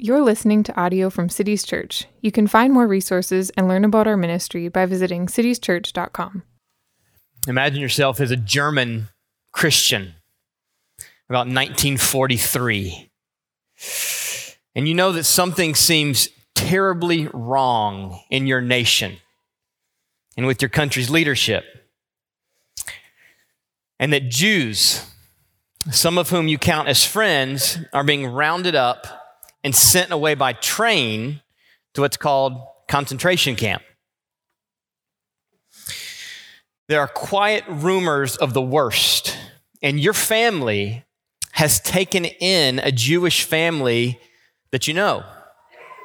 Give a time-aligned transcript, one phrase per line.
[0.00, 2.06] You're listening to audio from Cities Church.
[2.20, 6.44] You can find more resources and learn about our ministry by visiting citieschurch.com.
[7.48, 9.08] Imagine yourself as a German
[9.50, 10.14] Christian
[11.28, 13.10] about 1943.
[14.76, 19.16] And you know that something seems terribly wrong in your nation
[20.36, 21.64] and with your country's leadership.
[23.98, 25.10] And that Jews,
[25.90, 29.17] some of whom you count as friends, are being rounded up
[29.64, 31.42] and sent away by train
[31.94, 33.82] to what's called concentration camp.
[36.88, 39.36] There are quiet rumors of the worst,
[39.82, 41.04] and your family
[41.52, 44.18] has taken in a Jewish family
[44.70, 45.24] that you know.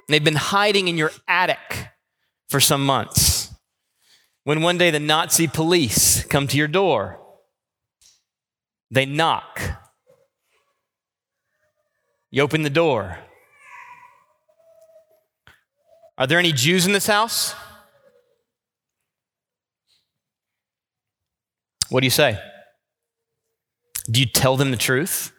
[0.09, 1.89] They've been hiding in your attic
[2.49, 3.53] for some months.
[4.43, 7.19] When one day the Nazi police come to your door,
[8.91, 9.61] they knock.
[12.29, 13.19] You open the door.
[16.17, 17.55] Are there any Jews in this house?
[21.89, 22.39] What do you say?
[24.09, 25.31] Do you tell them the truth?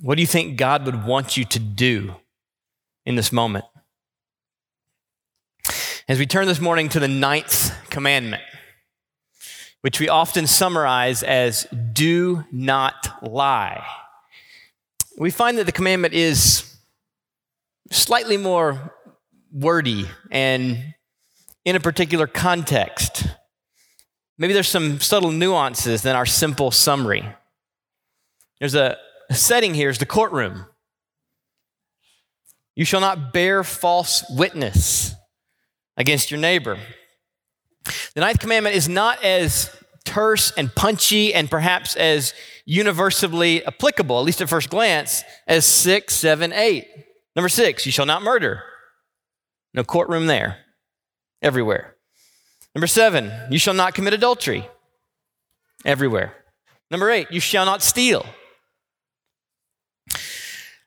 [0.00, 2.14] What do you think God would want you to do
[3.04, 3.64] in this moment?
[6.08, 8.42] As we turn this morning to the ninth commandment,
[9.80, 13.84] which we often summarize as do not lie,
[15.18, 16.67] we find that the commandment is
[17.90, 18.94] slightly more
[19.52, 20.94] wordy and
[21.64, 23.26] in a particular context.
[24.38, 27.24] Maybe there's some subtle nuances than our simple summary.
[28.60, 28.96] There's a
[29.30, 30.66] setting here is the courtroom.
[32.74, 35.14] You shall not bear false witness
[35.96, 36.78] against your neighbor.
[38.14, 42.32] The ninth commandment is not as terse and punchy and perhaps as
[42.64, 46.86] universally applicable, at least at first glance, as six, seven, eight.
[47.38, 48.64] Number six, you shall not murder.
[49.72, 50.58] No courtroom there,
[51.40, 51.94] everywhere.
[52.74, 54.68] Number seven, you shall not commit adultery.
[55.84, 56.34] Everywhere.
[56.90, 58.26] Number eight, you shall not steal.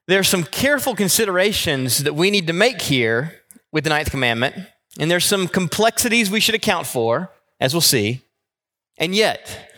[0.10, 3.40] There are some careful considerations that we need to make here
[3.72, 4.54] with the ninth commandment,
[5.00, 7.32] and there's some complexities we should account for,
[7.62, 8.24] as we'll see.
[8.98, 9.74] And yet,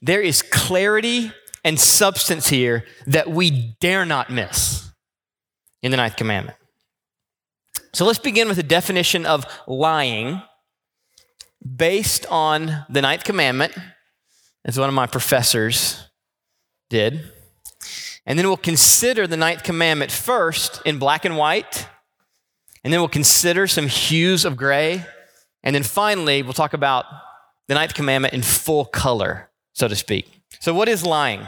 [0.00, 1.32] there is clarity
[1.66, 4.77] and substance here that we dare not miss
[5.82, 6.58] in the ninth commandment.
[7.92, 10.42] So let's begin with a definition of lying
[11.76, 13.76] based on the ninth commandment,
[14.64, 16.08] as one of my professors
[16.90, 17.24] did.
[18.26, 21.88] And then we'll consider the ninth commandment first in black and white,
[22.84, 25.04] and then we'll consider some hues of gray,
[25.62, 27.06] and then finally we'll talk about
[27.68, 30.42] the ninth commandment in full color, so to speak.
[30.60, 31.46] So, what is lying?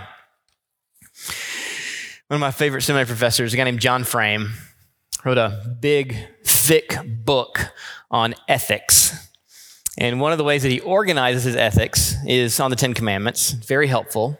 [2.30, 4.52] One of my favorite seminary professors, a guy named John Frame,
[5.24, 6.14] wrote a big,
[6.44, 7.58] thick book
[8.08, 9.28] on ethics.
[9.98, 13.50] And one of the ways that he organizes his ethics is on the Ten Commandments.
[13.50, 14.38] Very helpful.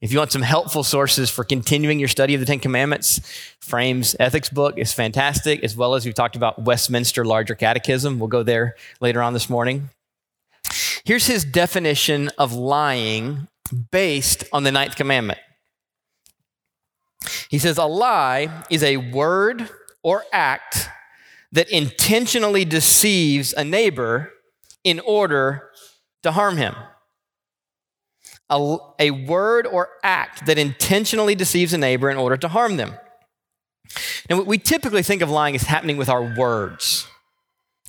[0.00, 3.20] If you want some helpful sources for continuing your study of the Ten Commandments,
[3.60, 8.18] Frame's ethics book is fantastic, as well as we've talked about Westminster Larger Catechism.
[8.18, 9.90] We'll go there later on this morning.
[11.04, 13.48] Here's his definition of lying
[13.90, 15.40] based on the ninth commandment
[17.48, 19.68] he says, A lie is a word
[20.02, 20.88] or act
[21.52, 24.32] that intentionally deceives a neighbor
[24.84, 25.70] in order
[26.22, 26.74] to harm him.
[28.50, 32.94] A, a, word or act that intentionally deceives a neighbor in order to harm them.
[34.28, 37.06] And we typically think of lying as happening with our words.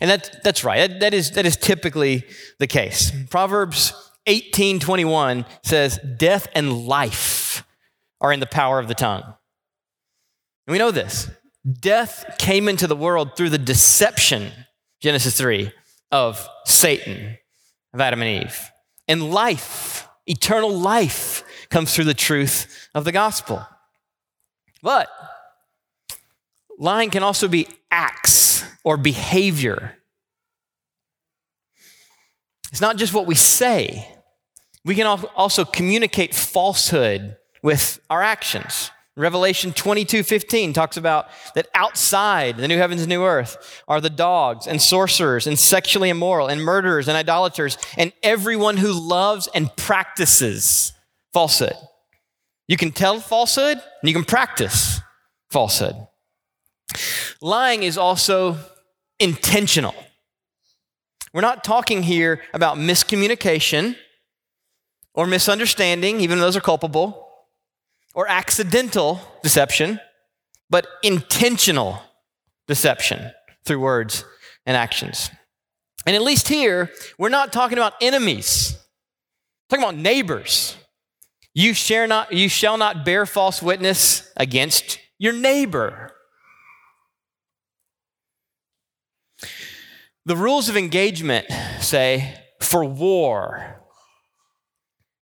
[0.01, 0.89] And that, that's right.
[0.89, 2.25] That, that, is, that is typically
[2.57, 3.11] the case.
[3.29, 3.93] Proverbs
[4.25, 7.63] 18 21 says, Death and life
[8.21, 9.23] are in the power of the tongue.
[9.23, 11.29] And we know this.
[11.79, 14.51] Death came into the world through the deception,
[15.01, 15.71] Genesis 3,
[16.11, 17.37] of Satan,
[17.93, 18.71] of Adam and Eve.
[19.07, 23.65] And life, eternal life, comes through the truth of the gospel.
[24.81, 25.09] But
[26.77, 29.95] lying can also be acts or behavior.
[32.71, 34.07] It's not just what we say,
[34.85, 38.91] we can also communicate falsehood with our actions.
[39.15, 44.09] Revelation 22 15 talks about that outside the new heavens and new earth are the
[44.09, 49.75] dogs and sorcerers and sexually immoral and murderers and idolaters and everyone who loves and
[49.75, 50.93] practices
[51.33, 51.75] falsehood.
[52.69, 55.01] You can tell falsehood and you can practice
[55.49, 55.95] falsehood.
[57.41, 58.57] Lying is also
[59.19, 59.95] intentional.
[61.33, 63.95] We're not talking here about miscommunication
[65.13, 67.28] or misunderstanding, even though those are culpable.
[68.13, 69.99] Or accidental deception,
[70.69, 72.01] but intentional
[72.67, 73.31] deception
[73.65, 74.25] through words
[74.65, 75.29] and actions.
[76.05, 78.77] And at least here, we're not talking about enemies.
[79.69, 80.75] We're talking about neighbors.
[81.53, 86.11] You, share not, you shall not bear false witness against your neighbor.
[90.25, 91.47] The rules of engagement,
[91.79, 93.81] say, for war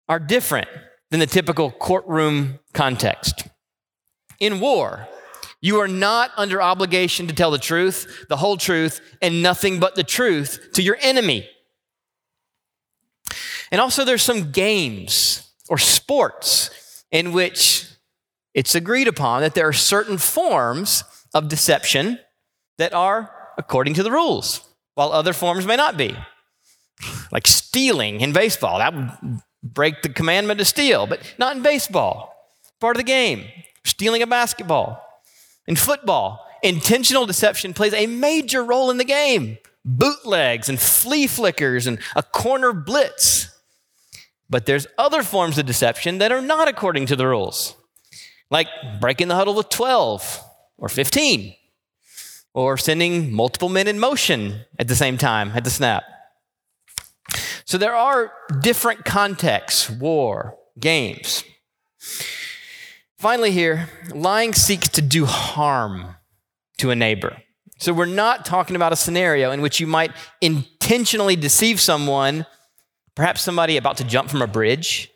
[0.08, 0.68] are different
[1.10, 3.48] than the typical courtroom context.
[4.40, 5.08] In war,
[5.60, 9.94] you are not under obligation to tell the truth, the whole truth, and nothing but
[9.94, 11.48] the truth to your enemy.
[13.72, 17.86] And also, there's some games or sports in which
[18.54, 21.04] it's agreed upon that there are certain forms
[21.34, 22.18] of deception
[22.78, 24.60] that are according to the rules,
[24.94, 26.16] while other forms may not be.
[27.32, 29.10] Like stealing in baseball, that would
[29.62, 32.34] break the commandment to steal, but not in baseball.
[32.80, 33.44] Part of the game.
[33.84, 35.02] Stealing a basketball.
[35.66, 39.58] In football, intentional deception plays a major role in the game.
[39.84, 43.50] Bootlegs and flea flickers and a corner blitz.
[44.48, 47.74] But there's other forms of deception that are not according to the rules,
[48.50, 48.68] like
[49.00, 50.40] breaking the huddle with 12
[50.78, 51.54] or 15,
[52.54, 56.04] or sending multiple men in motion at the same time at the snap.
[57.66, 61.42] So there are different contexts war, games.
[63.18, 66.14] Finally, here, lying seeks to do harm
[66.78, 67.36] to a neighbor.
[67.78, 72.46] So we're not talking about a scenario in which you might intentionally deceive someone,
[73.16, 75.10] perhaps somebody about to jump from a bridge,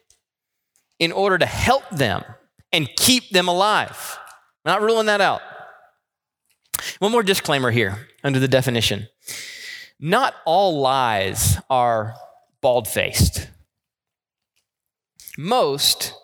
[0.99, 2.25] in order to help them
[2.73, 4.19] and keep them alive.
[4.65, 5.41] I'm not ruling that out.
[6.99, 9.07] One more disclaimer here under the definition.
[10.01, 12.17] Not all lies are
[12.61, 13.49] bald faced.
[15.39, 16.15] Most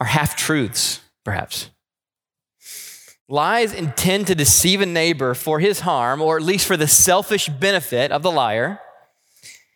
[0.00, 1.70] are half truths, perhaps.
[3.28, 7.48] Lies intend to deceive a neighbor for his harm, or at least for the selfish
[7.48, 8.80] benefit of the liar.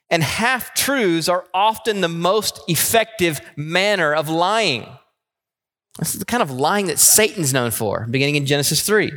[0.09, 4.87] And half truths are often the most effective manner of lying.
[5.99, 9.13] This is the kind of lying that Satan's known for, beginning in Genesis 3.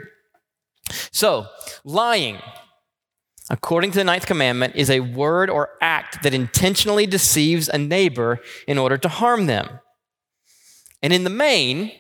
[1.12, 1.48] So,
[1.84, 2.40] lying
[3.50, 8.40] according to the ninth commandment, is a word or act that intentionally deceives a neighbor
[8.68, 9.80] in order to harm them.
[11.02, 11.92] And in the main,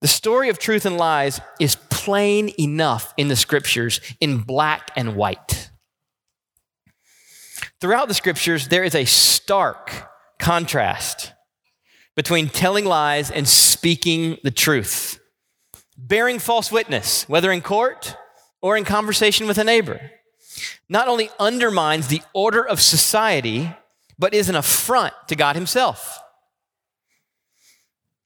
[0.00, 5.16] the story of truth and lies is plain enough in the scriptures in black and
[5.16, 5.70] white.
[7.80, 11.32] Throughout the scriptures, there is a stark contrast
[12.16, 15.20] between telling lies and speaking the truth,
[15.98, 18.16] bearing false witness, whether in court
[18.62, 20.00] or in conversation with a neighbor
[20.88, 23.74] not only undermines the order of society,
[24.18, 26.18] but is an affront to God Himself.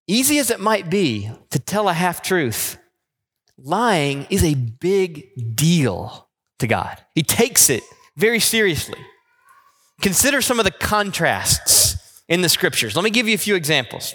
[0.06, 2.78] Easy as it might be to tell a half truth,
[3.58, 6.98] lying is a big deal to God.
[7.14, 7.82] He takes it
[8.16, 8.98] very seriously.
[10.00, 12.94] Consider some of the contrasts in the scriptures.
[12.96, 14.14] Let me give you a few examples.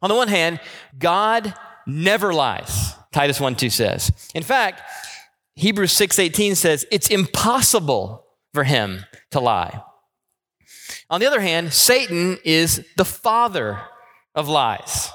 [0.00, 0.60] On the one hand,
[0.98, 1.54] God
[1.86, 4.12] never lies, Titus 1 2 says.
[4.34, 4.82] In fact,
[5.54, 9.82] Hebrews 6:18 says it's impossible for him to lie.
[11.10, 13.80] On the other hand, Satan is the father
[14.34, 15.10] of lies.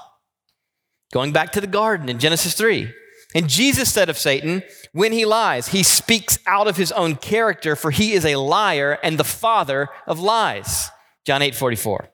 [1.12, 2.94] Going back to the garden in Genesis 3.
[3.36, 7.76] And Jesus said of Satan, when he lies, he speaks out of his own character,
[7.76, 10.90] for he is a liar and the father of lies.
[11.26, 12.10] John 8 44.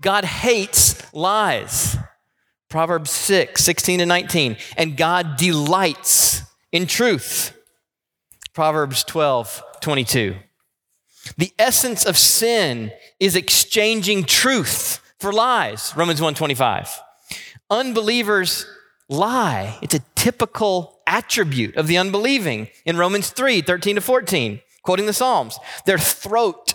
[0.00, 1.96] God hates lies.
[2.68, 4.56] Proverbs 6, 16 to 19.
[4.76, 7.56] And God delights in truth.
[8.54, 10.36] Proverbs 12, 22.
[11.36, 15.92] The essence of sin is exchanging truth for lies.
[15.96, 17.00] Romans 125.
[17.70, 18.66] Unbelievers
[19.08, 19.78] lie.
[19.82, 25.12] It's a typical attribute of the unbelieving in Romans 3, 13 to 14, quoting the
[25.12, 25.58] Psalms.
[25.86, 26.74] Their throat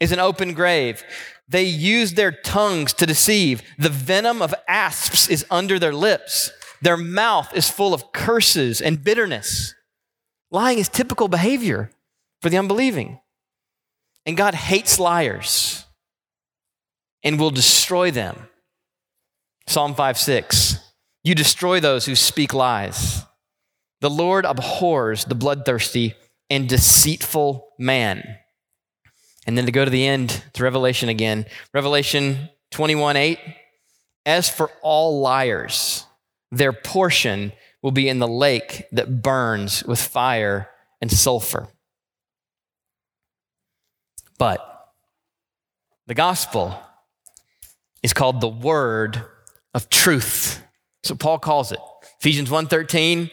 [0.00, 1.04] is an open grave.
[1.48, 3.62] They use their tongues to deceive.
[3.78, 6.50] The venom of asps is under their lips.
[6.82, 9.74] Their mouth is full of curses and bitterness.
[10.50, 11.90] Lying is typical behavior
[12.40, 13.20] for the unbelieving.
[14.24, 15.84] And God hates liars
[17.22, 18.48] and will destroy them.
[19.66, 20.78] Psalm 5 6.
[21.24, 23.24] You destroy those who speak lies.
[24.00, 26.14] The Lord abhors the bloodthirsty
[26.48, 28.38] and deceitful man.
[29.46, 31.46] And then to go to the end, to Revelation again.
[31.74, 33.38] Revelation 21 8.
[34.24, 36.05] As for all liars,
[36.50, 41.68] their portion will be in the lake that burns with fire and sulfur.
[44.38, 44.60] But
[46.06, 46.78] the gospel
[48.02, 49.22] is called the word
[49.74, 50.62] of truth.
[51.04, 51.78] So Paul calls it.
[52.20, 53.30] Ephesians 1.13,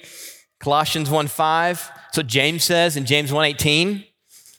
[0.60, 1.36] Colossians 1.5.
[1.36, 4.06] That's what James says in James 1.18.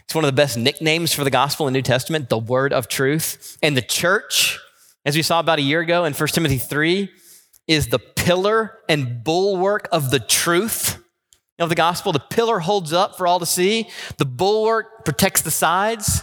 [0.04, 2.73] It's one of the best nicknames for the gospel in the New Testament, the word
[2.73, 3.58] of truth.
[3.62, 4.58] And the church,
[5.04, 7.11] as we saw about a year ago in 1 Timothy 3,
[7.66, 10.99] is the pillar and bulwark of the truth
[11.59, 12.12] of the gospel.
[12.12, 16.23] The pillar holds up for all to see, the bulwark protects the sides.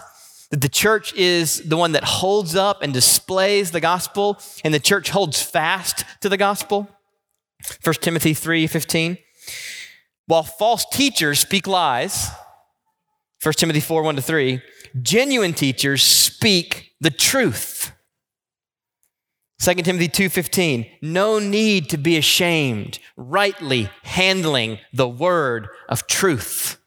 [0.49, 4.81] That the church is the one that holds up and displays the gospel, and the
[4.81, 6.89] church holds fast to the gospel.
[7.83, 9.17] 1 Timothy 3 15.
[10.27, 12.29] While false teachers speak lies,
[13.41, 14.61] 1 Timothy 4 1 to 3,
[15.01, 17.80] genuine teachers speak the truth.
[19.61, 26.77] 2 Timothy 2:15 No need to be ashamed rightly handling the word of truth.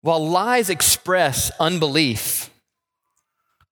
[0.00, 2.48] While lies express unbelief,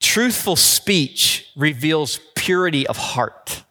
[0.00, 3.62] truthful speech reveals purity of heart.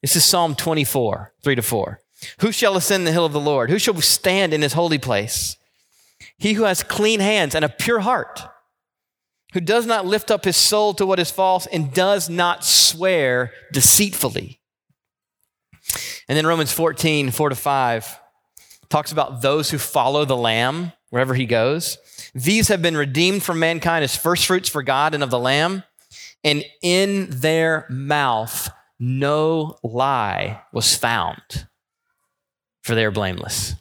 [0.00, 2.00] This is Psalm 24, 3 to 4.
[2.40, 3.68] Who shall ascend the hill of the Lord?
[3.68, 5.58] Who shall stand in his holy place?
[6.38, 8.40] He who has clean hands and a pure heart,
[9.52, 13.52] who does not lift up his soul to what is false and does not swear
[13.72, 14.60] deceitfully.
[16.28, 18.20] And then Romans 14, 4 to 5
[18.88, 21.98] talks about those who follow the Lamb wherever he goes.
[22.34, 25.84] These have been redeemed from mankind as firstfruits for God and of the Lamb,
[26.44, 31.66] and in their mouth no lie was found,
[32.82, 33.74] for they are blameless.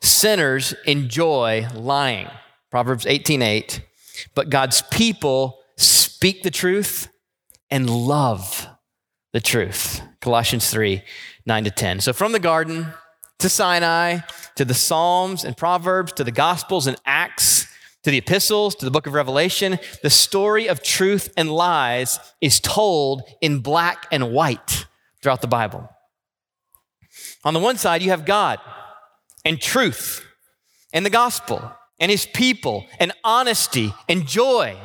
[0.00, 2.28] Sinners enjoy lying.
[2.74, 3.82] Proverbs 18:8.
[4.34, 7.06] But God's people speak the truth
[7.70, 8.66] and love
[9.32, 10.02] the truth.
[10.20, 11.04] Colossians 3,
[11.46, 12.00] 9 to 10.
[12.00, 12.92] So from the garden
[13.38, 14.18] to Sinai,
[14.56, 17.68] to the Psalms and Proverbs, to the Gospels and Acts,
[18.02, 22.58] to the epistles, to the book of Revelation, the story of truth and lies is
[22.58, 24.86] told in black and white
[25.22, 25.88] throughout the Bible.
[27.44, 28.58] On the one side, you have God
[29.44, 30.26] and truth
[30.92, 34.76] and the gospel and his people and honesty and joy.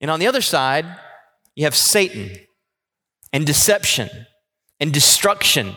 [0.00, 0.86] And on the other side,
[1.54, 2.36] you have Satan
[3.32, 4.08] and deception
[4.78, 5.76] and destruction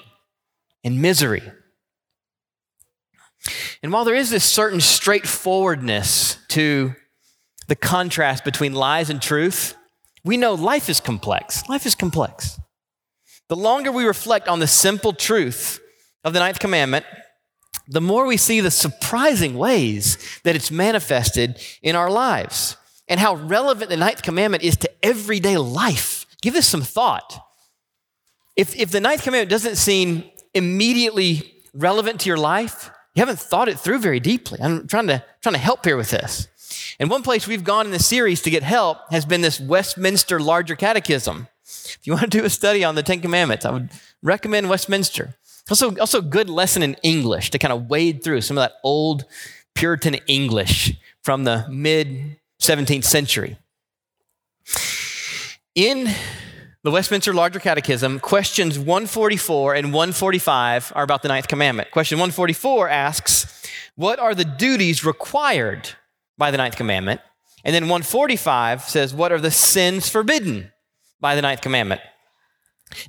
[0.84, 1.44] and misery.
[3.82, 6.96] And while there is this certain straightforwardness to
[7.68, 9.76] the contrast between lies and truth,
[10.24, 11.68] we know life is complex.
[11.68, 12.60] Life is complex.
[13.50, 15.82] The longer we reflect on the simple truth
[16.24, 17.06] of the ninth commandment,
[17.88, 23.36] the more we see the surprising ways that it's manifested in our lives and how
[23.36, 26.26] relevant the ninth commandment is to everyday life.
[26.42, 27.40] Give this some thought.
[28.56, 30.24] If, if the ninth commandment doesn't seem
[30.54, 34.60] immediately relevant to your life, you haven't thought it through very deeply.
[34.62, 36.48] I'm trying to, trying to help here with this.
[37.00, 40.40] And one place we've gone in the series to get help has been this Westminster
[40.40, 41.48] Larger Catechism.
[41.64, 43.90] If you want to do a study on the Ten Commandments, I would
[44.22, 45.36] recommend Westminster.
[45.70, 48.74] Also, also a good lesson in English to kind of wade through some of that
[48.84, 49.26] old
[49.76, 53.58] Puritan English from the mid 17th century.
[55.76, 56.10] In
[56.84, 61.92] the Westminster Larger Catechism, questions 144 and 145 are about the ninth commandment.
[61.92, 63.64] Question 144 asks,
[63.96, 65.90] What are the duties required
[66.38, 67.22] by the ninth commandment?
[67.64, 70.72] And then 145 says, What are the sins forbidden
[71.22, 72.02] by the ninth commandment?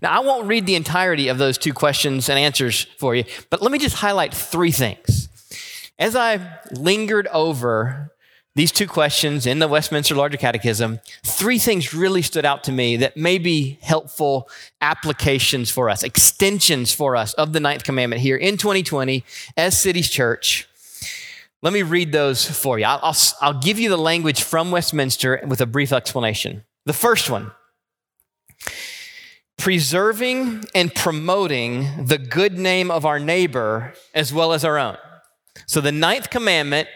[0.03, 3.63] Now, I won't read the entirety of those two questions and answers for you, but
[3.63, 5.29] let me just highlight three things.
[5.99, 8.11] As I lingered over
[8.57, 12.97] these two questions in the Westminster Larger Catechism, three things really stood out to me
[12.99, 14.49] that may be helpful
[14.81, 19.25] applications for us, extensions for us of the ninth commandment here in 2020
[19.57, 20.69] as Cities Church.
[21.63, 22.85] Let me read those for you.
[22.85, 26.63] I'll, I'll, I'll give you the language from Westminster with a brief explanation.
[26.85, 27.53] The first one
[29.65, 34.95] preserving and promoting the good name of our neighbor as well as our own.
[35.65, 36.87] So the ninth commandment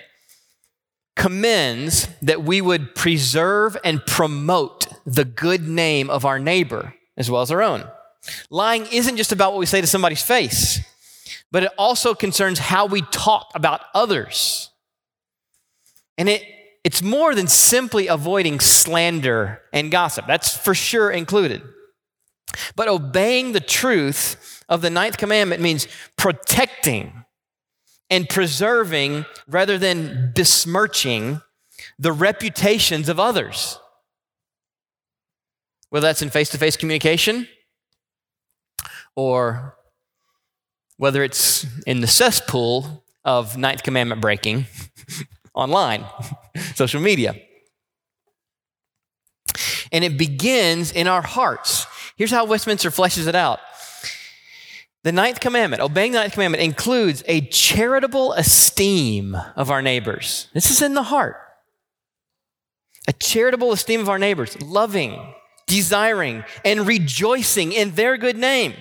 [1.16, 7.40] commends that we would preserve and promote the good name of our neighbor as well
[7.40, 7.88] as our own.
[8.50, 10.78] Lying isn't just about what we say to somebody's face,
[11.50, 14.68] but it also concerns how we talk about others.
[16.18, 16.44] And it,
[16.84, 20.26] it's more than simply avoiding slander and gossip.
[20.26, 21.62] That's for sure included.
[22.76, 25.86] But obeying the truth of the ninth commandment means
[26.16, 27.24] protecting
[28.10, 31.40] and preserving rather than besmirching
[31.98, 33.78] the reputations of others.
[35.90, 37.48] Whether that's in face to face communication
[39.16, 39.76] or
[40.96, 44.66] whether it's in the cesspool of ninth commandment breaking
[45.54, 46.04] online,
[46.74, 47.34] social media.
[49.90, 51.86] And it begins in our hearts.
[52.18, 53.60] Here's how Westminster fleshes it out.
[55.04, 60.48] The ninth commandment, obeying the ninth commandment, includes a charitable esteem of our neighbors.
[60.52, 61.36] This is in the heart.
[63.06, 65.32] A charitable esteem of our neighbors, loving,
[65.68, 68.74] desiring, and rejoicing in their good name,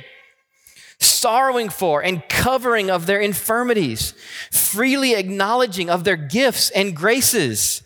[0.99, 4.15] sorrowing for and covering of their infirmities,
[4.51, 7.83] freely acknowledging of their gifts and graces,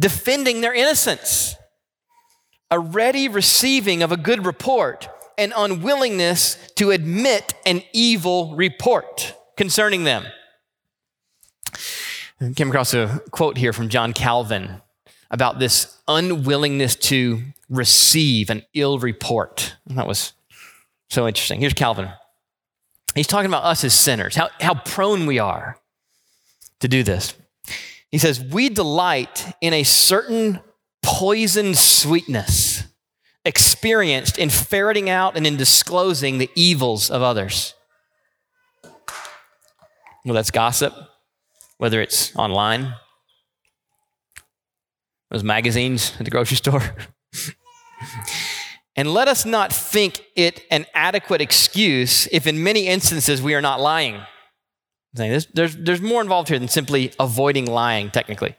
[0.00, 1.54] defending their innocence,
[2.72, 10.04] a ready receiving of a good report an unwillingness to admit an evil report concerning
[10.04, 10.24] them.
[12.40, 14.80] I came across a quote here from John Calvin
[15.30, 19.76] about this unwillingness to receive an ill report.
[19.86, 20.32] that was
[21.10, 21.60] so interesting.
[21.60, 22.08] Here's Calvin.
[23.14, 25.78] He's talking about us as sinners, how, how prone we are
[26.80, 27.34] to do this.
[28.10, 30.60] He says, We delight in a certain
[31.02, 32.84] poison sweetness
[33.44, 37.74] experienced in ferreting out and in disclosing the evils of others.
[40.24, 40.94] Well, that's gossip,
[41.78, 42.94] whether it's online,
[45.30, 46.82] those magazines at the grocery store.
[48.96, 53.62] and let us not think it an adequate excuse if, in many instances, we are
[53.62, 54.20] not lying.
[55.14, 58.54] There's, there's, there's more involved here than simply avoiding lying, technically.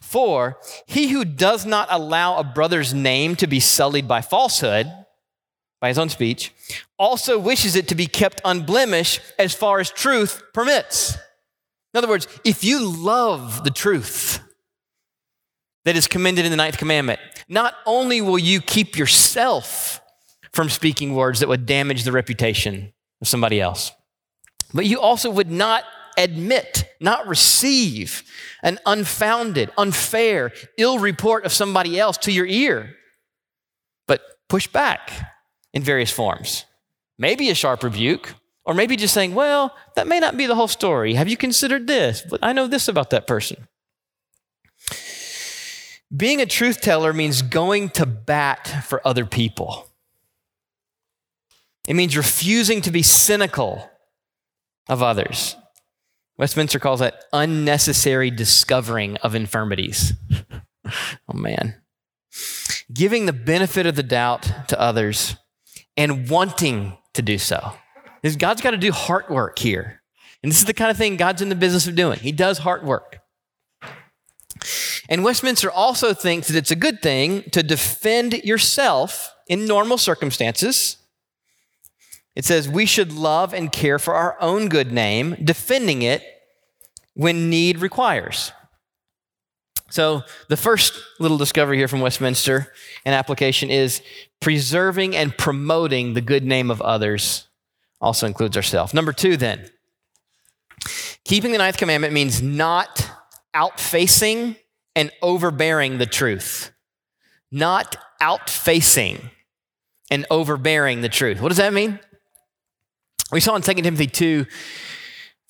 [0.00, 4.90] For he who does not allow a brother's name to be sullied by falsehood,
[5.80, 6.52] by his own speech,
[6.98, 11.16] also wishes it to be kept unblemished as far as truth permits.
[11.94, 14.40] In other words, if you love the truth
[15.84, 20.00] that is commended in the ninth commandment, not only will you keep yourself
[20.52, 23.92] from speaking words that would damage the reputation of somebody else,
[24.74, 25.84] but you also would not
[26.18, 28.22] admit, not receive
[28.62, 32.94] an unfounded, unfair, ill report of somebody else to your ear,
[34.06, 35.10] but push back
[35.72, 36.64] in various forms.
[37.18, 40.68] Maybe a sharp rebuke, or maybe just saying, well, that may not be the whole
[40.68, 41.14] story.
[41.14, 42.22] Have you considered this?
[42.28, 43.66] But I know this about that person.
[46.14, 49.88] Being a truth teller means going to bat for other people.
[51.86, 53.90] It means refusing to be cynical
[54.88, 55.56] of others.
[56.38, 60.12] Westminster calls that unnecessary discovering of infirmities.
[60.86, 61.74] oh, man.
[62.92, 65.36] Giving the benefit of the doubt to others
[65.96, 67.72] and wanting to do so.
[68.38, 70.02] God's got to do heart work here.
[70.42, 72.20] And this is the kind of thing God's in the business of doing.
[72.20, 73.20] He does heart work.
[75.08, 80.98] And Westminster also thinks that it's a good thing to defend yourself in normal circumstances
[82.38, 86.22] it says we should love and care for our own good name, defending it
[87.14, 88.52] when need requires.
[89.90, 92.72] So, the first little discovery here from Westminster
[93.04, 94.02] and application is
[94.40, 97.48] preserving and promoting the good name of others
[98.00, 98.94] also includes ourselves.
[98.94, 99.68] Number two, then,
[101.24, 103.10] keeping the ninth commandment means not
[103.52, 104.54] outfacing
[104.94, 106.70] and overbearing the truth.
[107.50, 109.22] Not outfacing
[110.08, 111.40] and overbearing the truth.
[111.40, 111.98] What does that mean?
[113.30, 114.46] We saw in 2 Timothy 2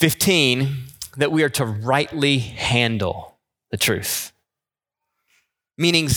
[0.00, 0.76] 15
[1.16, 3.38] that we are to rightly handle
[3.70, 4.32] the truth.
[5.76, 6.08] Meaning,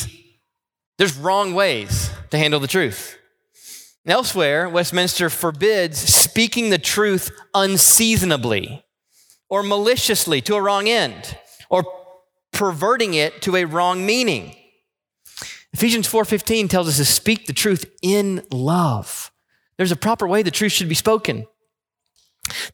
[0.97, 3.17] there's wrong ways to handle the truth.
[4.06, 8.84] Elsewhere, Westminster forbids speaking the truth unseasonably
[9.50, 11.38] or maliciously to a wrong end
[11.69, 11.84] or
[12.52, 14.56] perverting it to a wrong meaning.
[15.74, 19.32] Ephesians 4:15 tells us to speak the truth in love.
[19.78, 21.47] There's a proper way the truth should be spoken.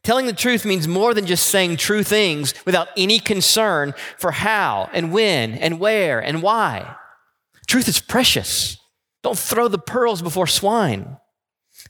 [0.02, 4.88] Telling the truth means more than just saying true things without any concern for how
[4.92, 6.96] and when and where and why.
[7.66, 8.78] Truth is precious.
[9.22, 11.18] Don't throw the pearls before swine.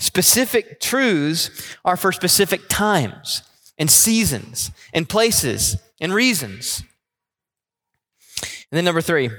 [0.01, 1.51] Specific truths
[1.85, 3.43] are for specific times
[3.79, 6.83] and seasons and places and reasons.
[8.43, 9.31] And then, number three,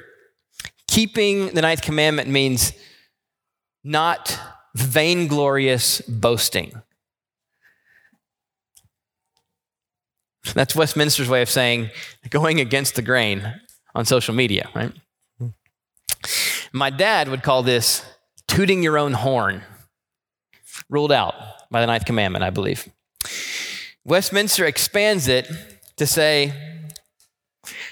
[0.87, 2.73] keeping the ninth commandment means
[3.83, 4.37] not
[4.75, 6.81] vainglorious boasting.
[10.53, 11.89] That's Westminster's way of saying
[12.29, 13.61] going against the grain
[13.95, 14.91] on social media, right?
[16.71, 18.05] My dad would call this
[18.47, 19.63] tooting your own horn,
[20.89, 21.33] ruled out
[21.71, 22.87] by the ninth commandment, I believe.
[24.05, 25.49] Westminster expands it
[25.97, 26.53] to say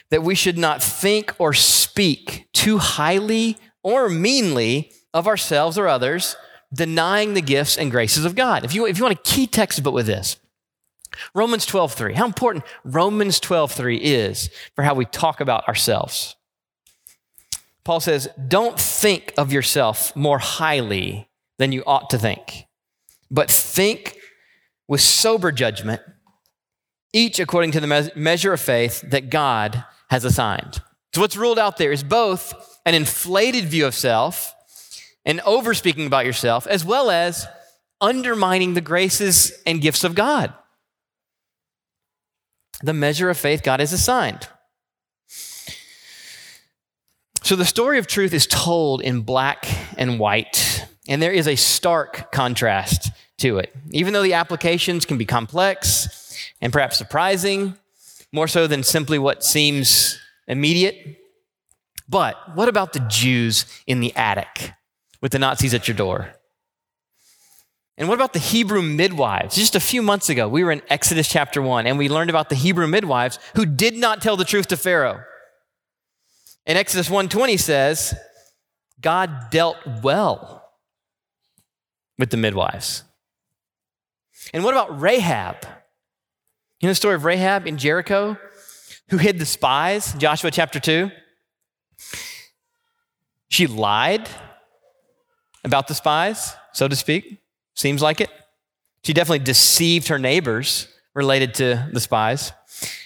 [0.09, 6.35] that we should not think or speak too highly or meanly of ourselves or others,
[6.73, 8.63] denying the gifts and graces of God.
[8.63, 10.37] If you, if you want a key text book with this,
[11.33, 12.13] Romans 12:3.
[12.13, 16.35] How important Romans 12:3 is for how we talk about ourselves.
[17.83, 22.67] Paul says, Don't think of yourself more highly than you ought to think,
[23.31, 24.17] but think
[24.87, 26.01] with sober judgment,
[27.13, 30.81] each according to the me- measure of faith that God has assigned.
[31.15, 32.53] So, what's ruled out there is both
[32.85, 34.53] an inflated view of self
[35.25, 37.47] and over speaking about yourself, as well as
[38.01, 40.53] undermining the graces and gifts of God.
[42.81, 44.47] The measure of faith God has assigned.
[47.43, 49.65] So the story of truth is told in black
[49.97, 53.73] and white, and there is a stark contrast to it.
[53.91, 57.77] Even though the applications can be complex and perhaps surprising,
[58.33, 61.17] more so than simply what seems immediate.
[62.09, 64.73] But what about the Jews in the attic
[65.21, 66.33] with the Nazis at your door?
[67.97, 69.55] And what about the Hebrew midwives?
[69.55, 72.49] Just a few months ago, we were in Exodus chapter 1, and we learned about
[72.49, 75.23] the Hebrew midwives who did not tell the truth to Pharaoh.
[76.67, 78.13] And Exodus 1:20 says,
[79.01, 80.69] God dealt well
[82.19, 83.03] with the midwives.
[84.53, 85.65] And what about Rahab?
[86.79, 88.37] You know the story of Rahab in Jericho,
[89.09, 91.09] who hid the spies, Joshua chapter 2?
[93.49, 94.29] She lied
[95.63, 97.39] about the spies, so to speak.
[97.77, 98.31] Seems like it.
[99.03, 102.51] She definitely deceived her neighbors related to the spies.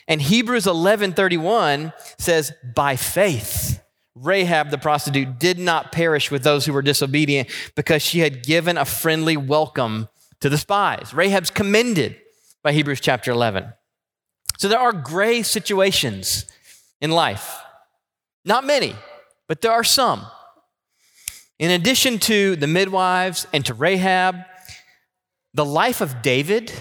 [0.08, 3.82] And Hebrews 11:31 says, "By faith
[4.16, 8.78] Rahab the prostitute did not perish with those who were disobedient because she had given
[8.78, 10.08] a friendly welcome
[10.40, 12.20] to the spies." Rahab's commended
[12.64, 13.74] by Hebrews chapter 11.
[14.58, 16.46] So there are gray situations
[17.02, 17.60] in life.
[18.46, 18.96] Not many,
[19.50, 20.28] but there are some.
[21.60, 24.46] In addition to the midwives and to Rahab,
[25.54, 26.72] the life of David,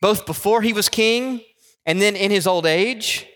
[0.00, 1.42] both before he was king
[1.86, 3.26] and then in his old age,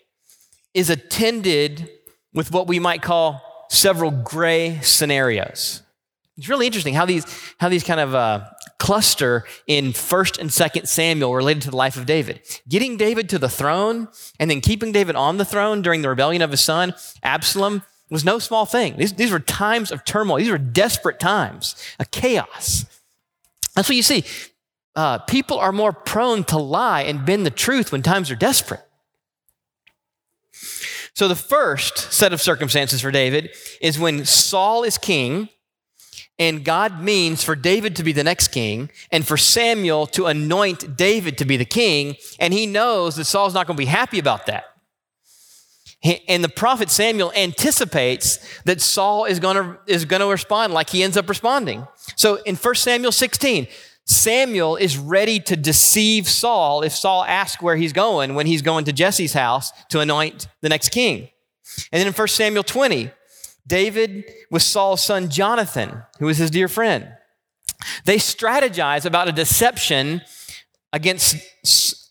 [0.74, 1.90] is attended
[2.32, 5.82] with what we might call several gray scenarios.
[6.36, 7.26] It's really interesting how these,
[7.58, 8.44] how these kind of uh,
[8.78, 12.40] cluster in 1st and 2nd Samuel related to the life of David.
[12.68, 16.42] Getting David to the throne and then keeping David on the throne during the rebellion
[16.42, 18.96] of his son, Absalom, was no small thing.
[18.96, 22.86] These, these were times of turmoil, these were desperate times, a chaos.
[23.78, 24.24] That's what you see.
[24.96, 28.80] Uh, people are more prone to lie and bend the truth when times are desperate.
[31.14, 35.48] So, the first set of circumstances for David is when Saul is king,
[36.40, 40.96] and God means for David to be the next king, and for Samuel to anoint
[40.96, 44.18] David to be the king, and he knows that Saul's not going to be happy
[44.18, 44.67] about that.
[46.02, 50.90] And the prophet Samuel anticipates that Saul is going to, is going to respond like
[50.90, 51.88] he ends up responding.
[52.14, 53.66] So in 1 Samuel 16,
[54.06, 58.84] Samuel is ready to deceive Saul if Saul asks where he's going when he's going
[58.84, 61.28] to Jesse's house to anoint the next king.
[61.92, 63.10] And then in 1 Samuel 20,
[63.66, 67.08] David with Saul's son Jonathan, who was his dear friend.
[68.04, 70.22] They strategize about a deception
[70.92, 71.36] against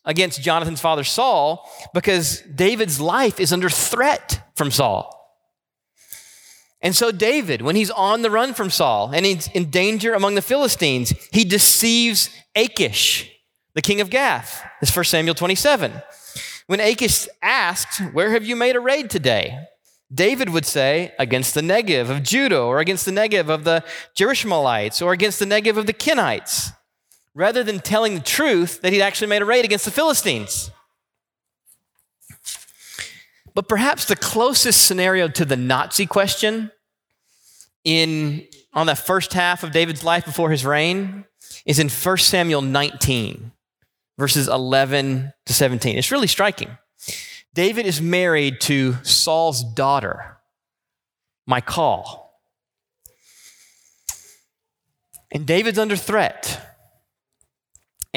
[0.07, 5.13] against Jonathan's father Saul because David's life is under threat from Saul.
[6.81, 10.35] And so, David, when he's on the run from Saul and he's in danger among
[10.35, 13.31] the Philistines, he deceives Achish,
[13.73, 14.63] the king of Gath.
[14.79, 15.91] This is 1 Samuel 27.
[16.67, 19.59] When Achish asked, Where have you made a raid today?
[20.13, 23.83] David would say, Against the Negev of Judah, or against the Negev of the
[24.15, 26.71] Jerahmeelites, or against the Negev of the Kenites
[27.37, 30.71] rather than telling the truth that he'd actually made a raid against the Philistines.
[33.53, 36.71] But perhaps the closest scenario to the Nazi question
[37.83, 41.25] in on the first half of David's life before his reign
[41.63, 43.51] is in 1 Samuel 19,
[44.17, 45.95] verses 11 to 17.
[45.95, 46.75] It's really striking.
[47.53, 50.37] David is married to Saul's daughter,
[51.45, 52.31] Michal.
[55.31, 56.66] And David's under threat.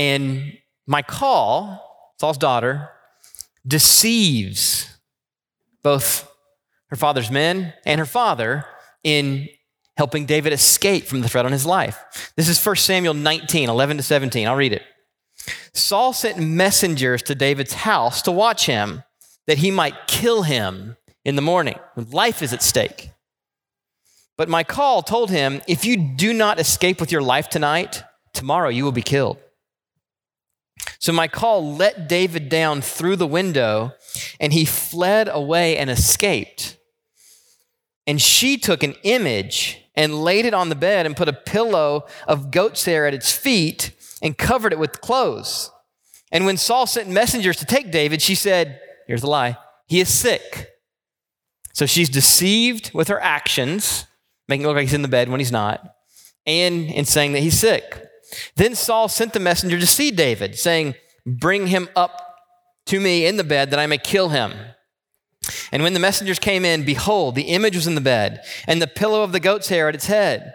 [0.01, 1.79] And Michal,
[2.19, 2.89] Saul's daughter,
[3.67, 4.89] deceives
[5.83, 6.27] both
[6.89, 8.65] her father's men and her father
[9.05, 9.47] in
[9.99, 12.33] helping David escape from the threat on his life.
[12.35, 14.49] This is 1 Samuel 19, 11 to 17.
[14.49, 14.83] I'll read it.
[15.75, 19.03] Saul sent messengers to David's house to watch him,
[19.47, 23.11] that he might kill him in the morning when life is at stake.
[24.39, 28.85] But Michal told him, If you do not escape with your life tonight, tomorrow you
[28.85, 29.37] will be killed.
[30.99, 33.93] So Michal let David down through the window,
[34.39, 36.77] and he fled away and escaped.
[38.07, 42.07] And she took an image and laid it on the bed and put a pillow
[42.27, 45.71] of goat's hair at its feet and covered it with clothes.
[46.33, 50.09] And when Saul sent messengers to take David, she said, Here's the lie, he is
[50.09, 50.71] sick.
[51.73, 54.07] So she's deceived with her actions,
[54.49, 55.95] making it look like he's in the bed when he's not,
[56.47, 58.10] and in saying that he's sick.
[58.57, 60.95] Then Saul sent the messenger to see David, saying,
[61.27, 62.37] Bring him up
[62.87, 64.53] to me in the bed that I may kill him.
[65.73, 68.87] And when the messengers came in, behold, the image was in the bed, and the
[68.87, 70.55] pillow of the goat's hair at its head.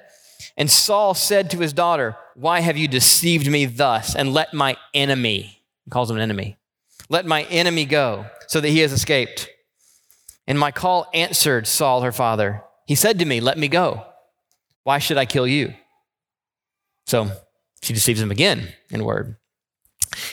[0.57, 4.77] And Saul said to his daughter, Why have you deceived me thus, and let my
[4.93, 6.57] enemy, he calls him an enemy,
[7.09, 9.49] let my enemy go, so that he has escaped?
[10.47, 14.05] And Michal answered Saul, her father, He said to me, Let me go.
[14.83, 15.73] Why should I kill you?
[17.07, 17.31] So
[17.81, 19.37] she deceives him again in word.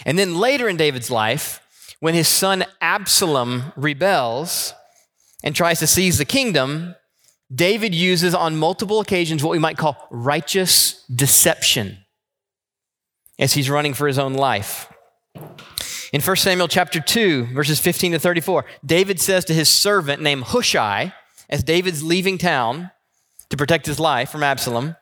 [0.07, 1.61] And then later in David's life,
[2.01, 4.75] when his son Absalom rebels
[5.45, 6.95] and tries to seize the kingdom,
[7.55, 11.99] David uses on multiple occasions what we might call righteous deception
[13.39, 14.93] as he's running for his own life.
[16.13, 20.45] In 1 Samuel chapter 2, verses 15 to 34, David says to his servant named
[20.45, 21.15] Hushai,
[21.49, 22.91] as David's leaving town
[23.51, 24.97] to protect his life from Absalom,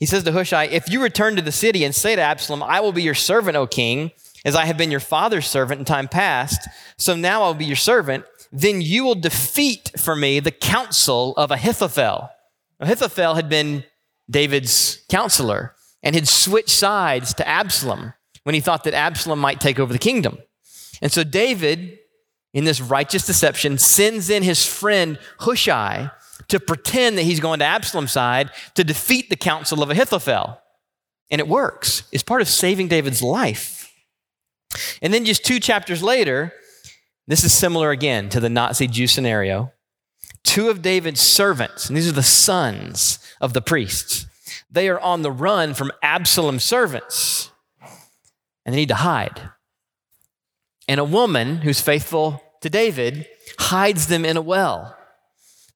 [0.00, 2.80] he says to Hushai, If you return to the city and say to Absalom, I
[2.80, 4.10] will be your servant, O king,
[4.44, 7.66] as I have been your father's servant in time past, so now I will be
[7.66, 12.30] your servant, then you will defeat for me the counsel of Ahithophel.
[12.80, 13.84] Ahithophel had been
[14.28, 19.78] David's counselor and had switched sides to Absalom when he thought that Absalom might take
[19.78, 20.38] over the kingdom.
[21.02, 21.98] And so David,
[22.54, 26.10] in this righteous deception, sends in his friend Hushai
[26.50, 30.60] to pretend that he's going to Absalom's side to defeat the counsel of Ahithophel.
[31.30, 32.02] And it works.
[32.12, 33.92] It's part of saving David's life.
[35.02, 36.52] And then just two chapters later,
[37.26, 39.72] this is similar again to the Nazi Jew scenario.
[40.42, 44.26] Two of David's servants, and these are the sons of the priests,
[44.70, 47.50] they are on the run from Absalom's servants
[48.64, 49.50] and they need to hide.
[50.88, 53.26] And a woman who's faithful to David
[53.58, 54.96] hides them in a well.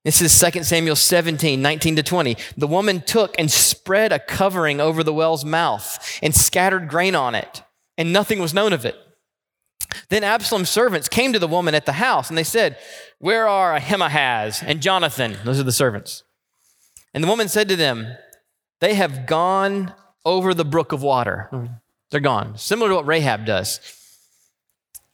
[0.04, 2.36] This is 2 Samuel 17, 19 to 20.
[2.58, 7.34] The woman took and spread a covering over the well's mouth and scattered grain on
[7.34, 7.62] it,
[7.96, 8.96] and nothing was known of it.
[10.10, 12.76] Then Absalom's servants came to the woman at the house, and they said,
[13.18, 15.36] Where are Ahimaaz and Jonathan?
[15.44, 16.22] Those are the servants.
[17.14, 18.14] And the woman said to them,
[18.80, 19.94] They have gone
[20.26, 21.48] over the brook of water.
[22.10, 23.80] They're gone, similar to what Rahab does.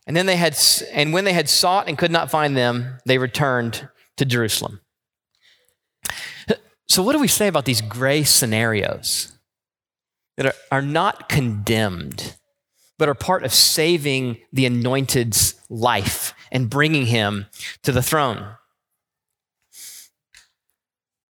[0.06, 0.58] And then they had,
[0.92, 3.88] and when they had sought and could not find them, they returned
[4.20, 4.80] to Jerusalem.
[6.86, 9.32] So, what do we say about these gray scenarios
[10.36, 12.36] that are, are not condemned,
[12.98, 17.46] but are part of saving the anointed's life and bringing him
[17.84, 18.44] to the throne?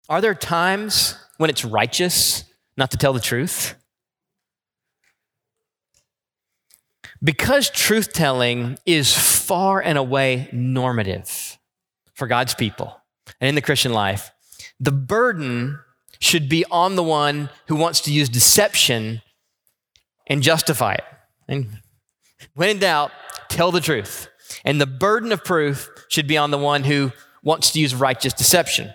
[0.09, 2.45] Are there times when it's righteous
[2.77, 3.75] not to tell the truth?
[7.23, 11.50] Because truth telling is far and away normative
[12.21, 12.95] for God's people
[13.41, 14.31] and in the Christian life,
[14.79, 15.81] the burden
[16.19, 19.23] should be on the one who wants to use deception
[20.27, 21.05] and justify it.
[21.49, 21.81] And
[22.53, 23.11] when in doubt,
[23.49, 24.29] tell the truth.
[24.67, 27.11] And the burden of proof should be on the one who
[27.43, 28.93] wants to use righteous deception.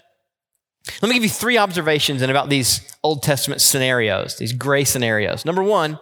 [1.01, 5.45] Let me give you three observations about these Old Testament scenarios, these gray scenarios.
[5.45, 5.97] Number one,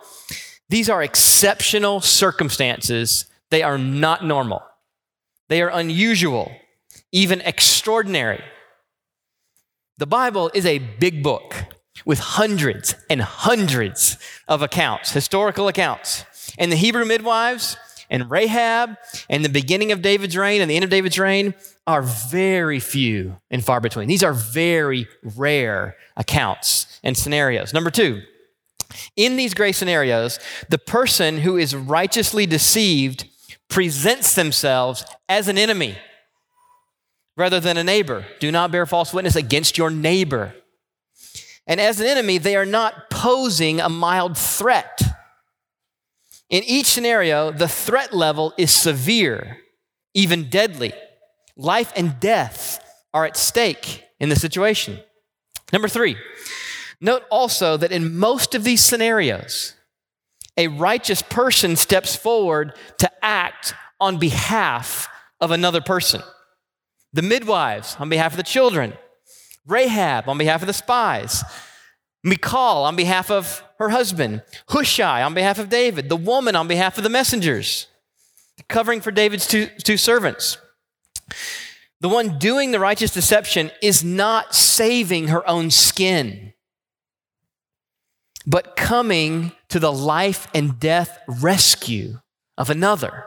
[0.67, 3.27] these are exceptional circumstances.
[3.49, 4.61] They are not normal.
[5.47, 6.51] They are unusual
[7.13, 8.43] even extraordinary.
[9.97, 11.55] The Bible is a big book
[12.05, 16.25] with hundreds and hundreds of accounts, historical accounts.
[16.57, 17.77] And the Hebrew midwives
[18.09, 18.97] and Rahab
[19.29, 21.53] and the beginning of David's reign and the end of David's reign
[21.85, 24.07] are very few and far between.
[24.07, 27.73] These are very rare accounts and scenarios.
[27.73, 28.23] Number two,
[29.15, 33.29] in these gray scenarios, the person who is righteously deceived
[33.69, 35.97] presents themselves as an enemy
[37.35, 38.25] rather than a neighbor.
[38.39, 40.53] Do not bear false witness against your neighbor.
[41.65, 45.01] And as an enemy, they are not posing a mild threat.
[46.49, 49.57] In each scenario, the threat level is severe,
[50.13, 50.93] even deadly.
[51.55, 52.79] Life and death
[53.13, 54.99] are at stake in the situation.
[55.71, 56.17] Number three,
[56.99, 59.73] note also that in most of these scenarios,
[60.57, 65.07] a righteous person steps forward to act on behalf
[65.41, 66.21] of another person
[67.13, 68.93] the midwives on behalf of the children,
[69.65, 71.43] Rahab on behalf of the spies,
[72.23, 76.97] Michal on behalf of her husband, Hushai on behalf of David, the woman on behalf
[76.97, 77.87] of the messengers,
[78.67, 80.57] covering for David's two, two servants.
[82.01, 86.53] The one doing the righteous deception is not saving her own skin,
[88.45, 92.19] but coming to the life and death rescue
[92.57, 93.25] of another.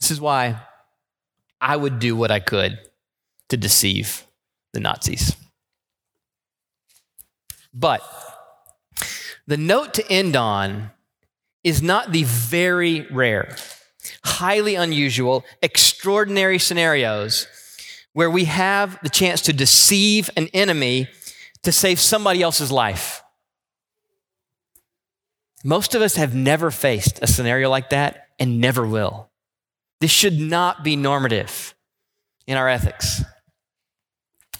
[0.00, 0.60] This is why
[1.60, 2.78] I would do what I could
[3.48, 4.26] to deceive
[4.72, 5.36] the Nazis.
[7.72, 8.02] But
[9.46, 10.90] the note to end on
[11.62, 13.56] is not the very rare,
[14.24, 17.46] highly unusual, extraordinary scenarios
[18.12, 21.08] where we have the chance to deceive an enemy
[21.62, 23.22] to save somebody else's life.
[25.64, 29.30] Most of us have never faced a scenario like that and never will.
[30.00, 31.74] This should not be normative
[32.46, 33.22] in our ethics.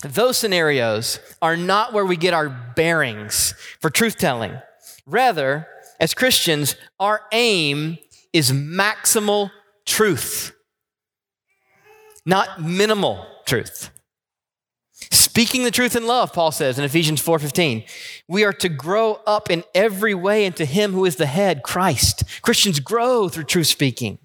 [0.02, 4.58] Those scenarios are not where we get our bearings for truth telling.
[5.06, 5.66] Rather,
[6.00, 7.98] as Christians, our aim
[8.32, 9.50] is maximal
[9.86, 10.52] truth,
[12.24, 13.90] not minimal truth.
[15.10, 17.84] Speaking the truth in love, Paul says in Ephesians 4:15.
[18.26, 22.24] We are to grow up in every way into him who is the head, Christ.
[22.42, 24.18] Christians grow through truth speaking.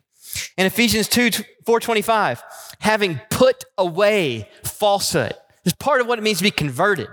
[0.57, 1.31] In Ephesians 2
[1.65, 2.43] 425,
[2.79, 5.33] having put away falsehood.
[5.63, 7.07] It's part of what it means to be converted.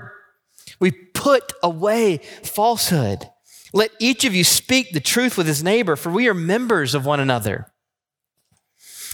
[0.80, 3.28] We put away falsehood.
[3.72, 7.04] Let each of you speak the truth with his neighbor, for we are members of
[7.04, 7.66] one another.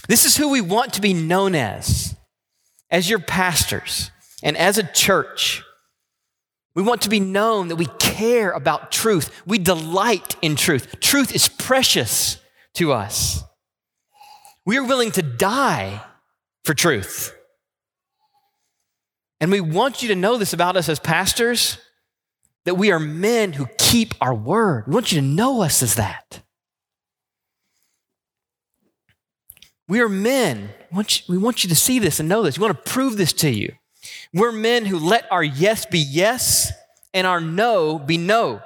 [0.07, 2.15] This is who we want to be known as,
[2.89, 4.11] as your pastors
[4.43, 5.63] and as a church.
[6.75, 9.43] We want to be known that we care about truth.
[9.45, 10.99] We delight in truth.
[10.99, 12.37] Truth is precious
[12.75, 13.43] to us.
[14.65, 16.01] We are willing to die
[16.63, 17.35] for truth.
[19.39, 21.77] And we want you to know this about us as pastors
[22.63, 24.87] that we are men who keep our word.
[24.87, 26.41] We want you to know us as that.
[29.87, 30.69] We are men.
[30.91, 32.57] We want, you, to see this and know this.
[32.57, 33.73] We want to prove this to you.
[34.33, 36.71] We're men who let our yes be yes
[37.13, 38.61] and our no be no.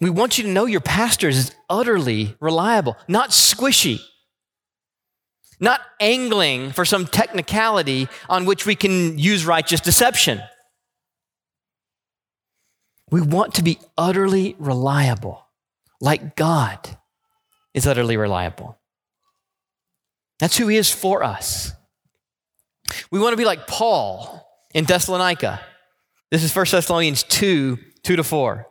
[0.00, 4.00] We want you to know your pastor is utterly reliable, not squishy,
[5.60, 10.42] not angling for some technicality on which we can use righteous deception.
[13.10, 15.46] We want to be utterly reliable,
[16.00, 16.96] like God
[17.72, 18.78] is utterly reliable.
[20.38, 21.72] That's who He is for us.
[23.10, 25.60] We want to be like Paul in Thessalonica.
[26.30, 28.66] This is 1 Thessalonians 2 2 to 4.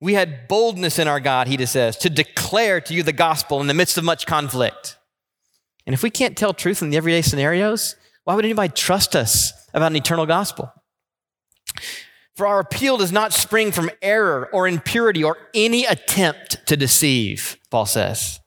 [0.00, 3.60] We had boldness in our God, he just says, to declare to you the gospel
[3.60, 4.98] in the midst of much conflict.
[5.86, 9.52] And if we can't tell truth in the everyday scenarios, why would anybody trust us
[9.72, 10.72] about an eternal gospel?
[12.34, 17.56] For our appeal does not spring from error or impurity or any attempt to deceive,
[17.70, 18.40] Paul says.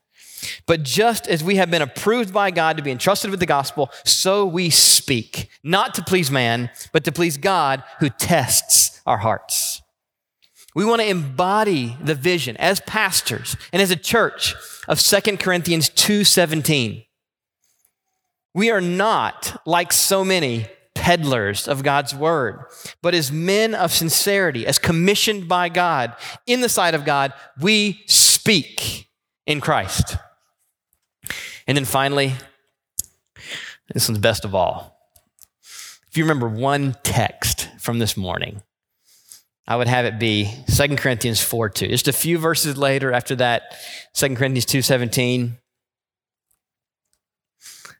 [0.68, 3.90] But just as we have been approved by God to be entrusted with the gospel,
[4.06, 9.82] so we speak, not to please man, but to please God who tests our hearts.
[10.76, 14.56] We want to embody the vision as pastors and as a church
[14.88, 17.06] of 2 Corinthians 2:17.
[18.54, 22.66] We are not like so many peddlers of God's word,
[23.02, 28.04] but as men of sincerity, as commissioned by God, in the sight of God, we
[28.08, 29.10] speak
[29.46, 30.18] in Christ.
[31.68, 32.36] And then finally,
[33.94, 35.00] this one's best of all.
[36.10, 38.64] If you remember one text from this morning,
[39.70, 41.88] I would have it be 2 Corinthians 4 2.
[41.90, 43.78] Just a few verses later after that,
[44.16, 45.58] 2 Corinthians 2 17.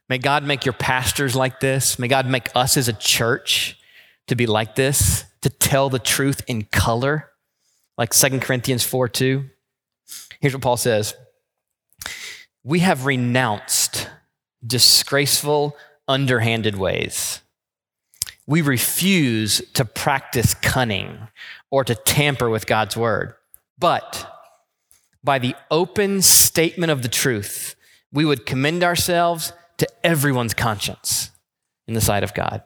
[0.08, 1.96] May God make your pastors like this.
[1.96, 3.78] May God make us as a church
[4.26, 7.30] to be like this, to tell the truth in color,
[7.96, 9.44] like 2 Corinthians 4 2.
[10.40, 11.14] Here's what Paul says
[12.64, 14.10] We have renounced
[14.66, 15.76] disgraceful,
[16.08, 17.42] underhanded ways.
[18.50, 21.28] We refuse to practice cunning
[21.70, 23.34] or to tamper with God's word.
[23.78, 24.28] But
[25.22, 27.76] by the open statement of the truth,
[28.12, 31.30] we would commend ourselves to everyone's conscience
[31.86, 32.64] in the sight of God.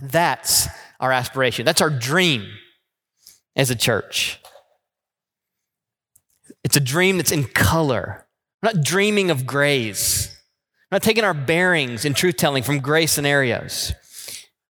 [0.00, 0.68] That's
[1.00, 1.66] our aspiration.
[1.66, 2.46] That's our dream
[3.56, 4.40] as a church.
[6.64, 8.26] It's a dream that's in color.
[8.62, 10.34] We're not dreaming of grays.
[10.90, 13.92] We're not taking our bearings in truth telling from gray scenarios.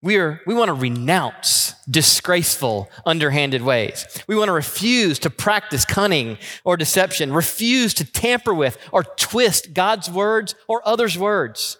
[0.02, 4.04] We, are, we want to renounce disgraceful, underhanded ways.
[4.26, 9.74] We want to refuse to practice cunning or deception, refuse to tamper with or twist
[9.74, 11.78] God's words or others' words.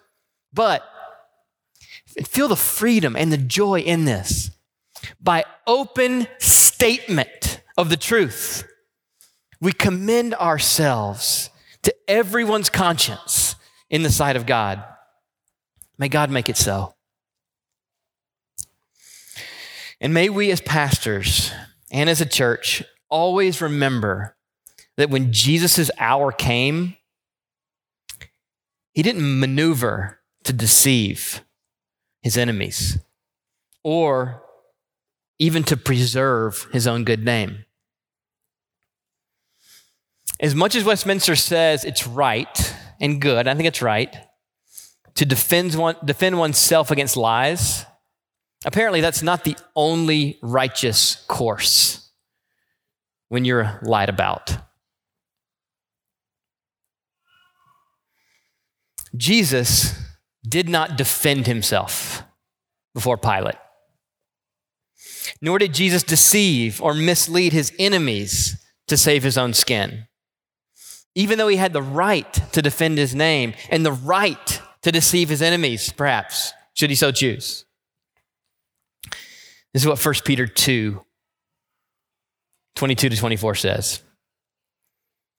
[0.53, 0.85] But
[2.25, 4.53] feel the freedom and the joy in this.
[5.21, 8.69] By open statement of the truth,
[9.61, 11.51] we commend ourselves
[11.83, 13.57] to everyone's conscience
[13.91, 14.85] in the sight of God.
[15.99, 16.95] May God make it so.
[20.03, 21.53] And may we as pastors
[21.93, 24.37] and as a church always remember
[24.97, 26.97] that when Jesus' hour came,
[28.93, 31.45] He didn't maneuver to deceive
[32.21, 32.99] his enemies
[33.85, 34.43] or
[35.39, 37.65] even to preserve his own good name.
[40.41, 44.15] As much as Westminster says it's right and good, I think it's right
[45.15, 47.87] to defend, one, defend oneself against lies,
[48.65, 52.11] apparently that's not the only righteous course
[53.29, 54.57] when you're lied about.
[59.17, 59.95] Jesus
[60.47, 62.23] did not defend himself
[62.95, 63.57] before Pilate.
[65.41, 68.57] Nor did Jesus deceive or mislead his enemies
[68.89, 70.07] to save his own skin.
[71.15, 75.29] Even though he had the right to defend his name and the right to deceive
[75.29, 77.65] his enemies, perhaps, should he so choose.
[79.73, 81.03] This is what 1 Peter 2
[82.75, 84.03] 22 to 24 says.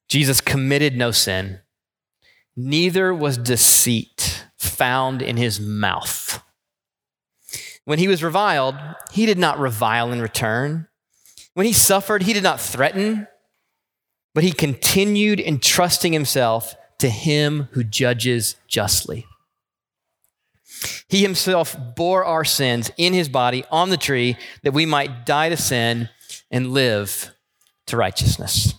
[0.08, 1.60] Jesus committed no sin,
[2.56, 6.44] neither was deceit found in his mouth.
[7.86, 8.76] When he was reviled,
[9.12, 10.88] he did not revile in return.
[11.54, 13.28] When he suffered, he did not threaten,
[14.34, 19.26] but he continued entrusting himself to him who judges justly.
[21.08, 25.50] He himself bore our sins in his body on the tree that we might die
[25.50, 26.10] to sin
[26.50, 27.34] and live
[27.88, 28.74] to righteousness.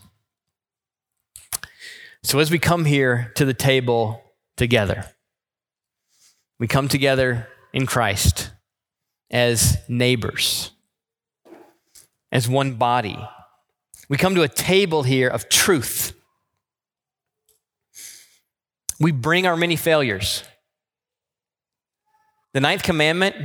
[2.22, 4.22] So, as we come here to the table
[4.56, 5.10] together,
[6.58, 8.50] we come together in Christ
[9.30, 10.70] as neighbors,
[12.32, 13.18] as one body.
[14.08, 16.14] We come to a table here of truth.
[19.00, 20.44] We bring our many failures.
[22.54, 23.36] The ninth commandment,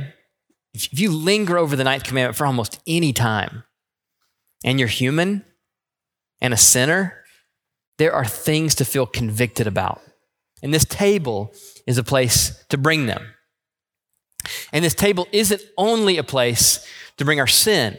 [0.72, 3.64] if you linger over the ninth commandment for almost any time,
[4.64, 5.44] and you're human
[6.40, 7.24] and a sinner,
[7.98, 10.00] there are things to feel convicted about.
[10.62, 11.52] And this table
[11.86, 13.34] is a place to bring them.
[14.72, 16.86] And this table isn't only a place
[17.16, 17.98] to bring our sin,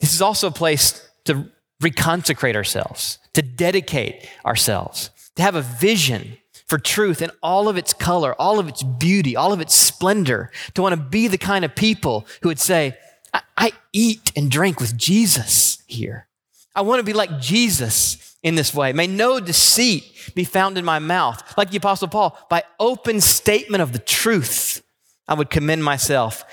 [0.00, 1.50] this is also a place to
[1.82, 6.38] reconsecrate ourselves, to dedicate ourselves, to have a vision
[6.68, 10.50] for truth in all of its color, all of its beauty, all of its splendor,
[10.74, 12.96] to want to be the kind of people who would say,
[13.32, 16.28] I, I eat and drink with Jesus here.
[16.74, 18.92] I want to be like Jesus in this way.
[18.92, 20.04] May no deceit
[20.34, 21.56] be found in my mouth.
[21.56, 24.82] Like the Apostle Paul, by open statement of the truth,
[25.26, 26.44] I would commend myself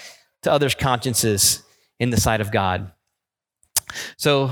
[0.43, 1.61] to others' consciences
[1.99, 2.91] in the sight of God.
[4.17, 4.51] So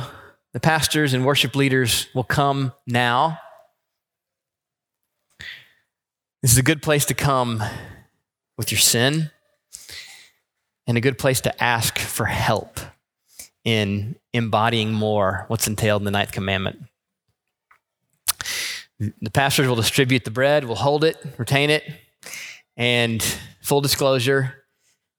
[0.51, 3.39] the pastors and worship leaders will come now.
[6.43, 7.63] This is a good place to come
[8.57, 9.31] with your sin
[10.85, 12.81] and a good place to ask for help
[13.63, 16.79] in embodying more what's entailed in the ninth commandment.
[18.99, 21.85] The pastors will distribute the bread, will hold it, retain it,
[22.75, 23.23] and
[23.61, 24.65] full disclosure,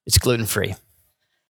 [0.04, 0.74] it's gluten free.